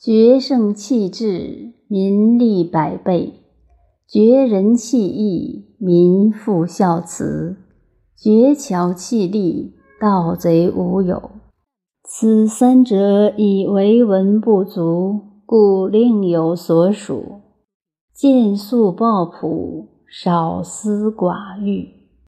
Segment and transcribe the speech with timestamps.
[0.00, 3.32] 绝胜气质，民利百倍；
[4.06, 7.56] 绝人气义，民复孝慈；
[8.16, 11.32] 绝巧气力，盗贼无有。
[12.04, 17.40] 此三者，以为文不足，故另有所属。
[18.14, 21.97] 见素抱朴，少思寡欲。